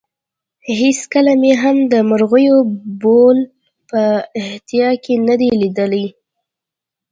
هېڅکله 0.79 1.33
مې 1.41 1.53
هم 1.61 1.77
د 1.91 1.93
مرغیو 2.09 2.57
بول 3.01 3.37
په 3.89 4.01
احاطه 4.39 4.89
کې 5.03 5.15
نه 5.27 5.35
دي 5.39 5.49
لیدلي. 5.61 6.05